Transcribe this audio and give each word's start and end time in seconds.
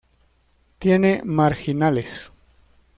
Tiene 0.79 1.21
marginales. 1.25 2.31